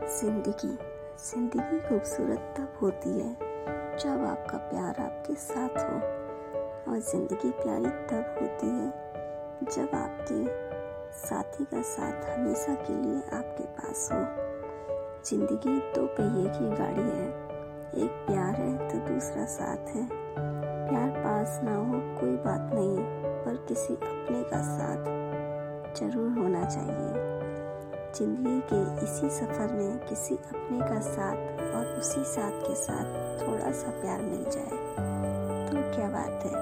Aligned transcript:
ज़िंदगी 0.00 0.76
ज़िंदगी 1.20 1.78
खूबसूरत 1.78 2.54
तब 2.56 2.78
होती 2.82 3.10
है 3.10 3.32
जब 3.98 4.24
आपका 4.26 4.58
प्यार 4.58 5.00
आपके 5.00 5.34
साथ 5.34 5.76
हो 5.78 6.92
और 6.92 6.98
ज़िंदगी 7.00 7.50
प्यारी 7.50 7.90
तब 8.08 8.34
होती 8.40 8.66
है 8.66 9.66
जब 9.66 9.94
आपके 9.94 10.38
साथी 11.18 11.64
का 11.64 11.82
साथ 11.82 12.24
हमेशा 12.30 12.74
के 12.74 12.94
लिए 12.94 13.20
आपके 13.38 13.64
पास 13.76 14.08
हो। 14.12 14.20
ज़िंदगी 15.24 15.76
दो 15.94 16.06
पहिए 16.06 16.48
की 16.48 16.70
गाड़ी 16.76 17.02
है, 17.02 17.28
एक 18.04 18.24
प्यार 18.26 18.54
है 18.54 18.88
तो 18.88 18.98
दूसरा 19.08 19.44
साथ 19.54 19.94
है। 19.96 20.06
प्यार 20.08 21.10
पास 21.18 21.60
ना 21.64 21.76
हो 21.76 22.00
कोई 22.20 22.36
बात 22.36 22.70
नहीं, 22.74 22.96
पर 23.44 23.64
किसी 23.68 23.94
अपने 23.94 24.42
का 24.44 24.62
साथ 24.62 25.98
ज़रूर 26.00 26.38
होना 26.38 26.64
चाहिए। 26.64 27.39
ज़िंदगी 28.16 28.60
के 28.72 28.78
इसी 29.04 29.28
सफ़र 29.30 29.72
में 29.72 29.98
किसी 30.08 30.34
अपने 30.34 30.78
का 30.80 31.00
साथ 31.00 31.60
और 31.74 31.86
उसी 31.98 32.24
साथ 32.24 32.60
के 32.62 32.74
साथ 32.74 33.06
थोड़ा 33.42 33.70
सा 33.72 33.90
प्यार 34.00 34.22
मिल 34.22 34.44
जाए। 34.44 34.78
तो 35.70 35.82
क्या 35.96 36.08
बात 36.10 36.46
है? 36.46 36.59